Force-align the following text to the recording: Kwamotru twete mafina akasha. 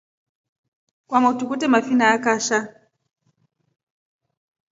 Kwamotru 1.07 1.45
twete 1.47 1.65
mafina 1.73 2.05
akasha. 2.15 2.59